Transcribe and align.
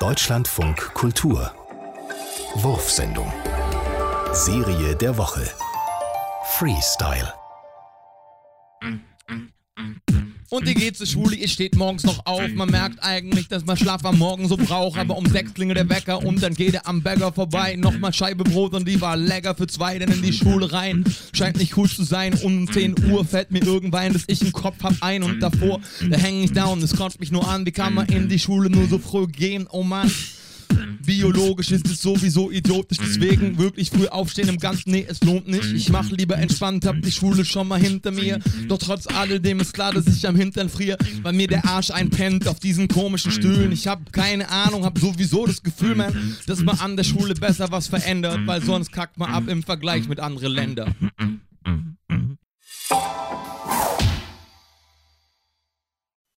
Deutschlandfunk 0.00 0.94
Kultur. 0.94 1.52
Wurfsendung. 2.54 3.32
Serie 4.32 4.94
der 4.94 5.18
Woche. 5.18 5.44
Freestyle 6.56 7.32
Und 10.50 10.66
ihr 10.66 10.74
geht 10.74 10.96
zur 10.96 11.06
Schule, 11.06 11.36
ihr 11.36 11.48
steht 11.48 11.76
morgens 11.76 12.04
noch 12.04 12.24
auf. 12.24 12.48
Man 12.54 12.70
merkt 12.70 13.02
eigentlich, 13.02 13.48
dass 13.48 13.66
man 13.66 13.76
Schlaf 13.76 14.02
am 14.06 14.18
Morgen 14.18 14.48
so 14.48 14.56
braucht. 14.56 14.98
Aber 14.98 15.16
um 15.18 15.26
sechs 15.26 15.52
klingelt 15.52 15.78
der 15.78 15.88
Wecker 15.90 16.24
und 16.24 16.42
dann 16.42 16.54
geht 16.54 16.72
er 16.72 16.86
am 16.86 17.02
Bäcker 17.02 17.32
vorbei. 17.32 17.76
Nochmal 17.76 18.14
Scheibe 18.14 18.44
Brot 18.44 18.72
und 18.72 18.88
die 18.88 19.00
war 19.00 19.16
lecker 19.16 19.54
für 19.54 19.66
zwei, 19.66 19.98
denn 19.98 20.10
in 20.10 20.22
die 20.22 20.32
Schule 20.32 20.72
rein. 20.72 21.04
Scheint 21.34 21.58
nicht 21.58 21.76
cool 21.76 21.88
zu 21.88 22.02
sein. 22.02 22.32
Um 22.42 22.70
10 22.70 23.10
Uhr 23.10 23.26
fällt 23.26 23.50
mir 23.50 23.62
irgendwann, 23.62 24.14
dass 24.14 24.24
ich 24.26 24.40
einen 24.40 24.52
Kopf 24.52 24.82
hab 24.82 24.94
ein 25.00 25.22
und 25.22 25.40
davor, 25.40 25.80
da 26.08 26.16
häng 26.16 26.42
ich 26.42 26.52
down. 26.52 26.82
Es 26.82 26.96
kotzt 26.96 27.20
mich 27.20 27.30
nur 27.30 27.46
an, 27.46 27.66
wie 27.66 27.72
kann 27.72 27.92
man 27.92 28.06
in 28.06 28.28
die 28.28 28.38
Schule 28.38 28.70
nur 28.70 28.88
so 28.88 28.98
früh 28.98 29.26
gehen? 29.26 29.66
Oh 29.70 29.82
Mann. 29.82 30.10
Biologisch 31.18 31.72
ist 31.72 31.86
es 31.86 32.00
sowieso 32.00 32.50
idiotisch, 32.50 32.98
deswegen 32.98 33.58
wirklich 33.58 33.90
früh 33.90 34.06
aufstehen 34.06 34.48
im 34.48 34.58
Ganzen, 34.58 34.92
nee, 34.92 35.04
es 35.08 35.20
lohnt 35.22 35.48
nicht. 35.48 35.72
Ich 35.72 35.88
mach 35.88 36.08
lieber 36.10 36.36
entspannt, 36.36 36.86
hab 36.86 37.00
die 37.02 37.10
Schule 37.10 37.44
schon 37.44 37.66
mal 37.66 37.80
hinter 37.80 38.12
mir. 38.12 38.38
Doch 38.68 38.78
trotz 38.78 39.06
alledem 39.08 39.60
ist 39.60 39.74
klar, 39.74 39.92
dass 39.92 40.06
ich 40.06 40.28
am 40.28 40.36
Hintern 40.36 40.68
friere, 40.68 40.96
weil 41.22 41.32
mir 41.32 41.48
der 41.48 41.64
Arsch 41.64 41.90
einpennt 41.90 42.46
auf 42.46 42.60
diesen 42.60 42.86
komischen 42.86 43.32
Stühlen. 43.32 43.72
Ich 43.72 43.86
hab 43.88 44.12
keine 44.12 44.48
Ahnung, 44.48 44.84
hab 44.84 44.98
sowieso 44.98 45.46
das 45.46 45.62
Gefühl, 45.62 45.96
man, 45.96 46.36
dass 46.46 46.62
man 46.62 46.78
an 46.78 46.96
der 46.96 47.04
Schule 47.04 47.34
besser 47.34 47.70
was 47.70 47.88
verändert, 47.88 48.40
weil 48.46 48.62
sonst 48.62 48.92
kackt 48.92 49.18
man 49.18 49.30
ab 49.30 49.48
im 49.48 49.62
Vergleich 49.62 50.08
mit 50.08 50.20
anderen 50.20 50.52
Ländern. 50.52 50.94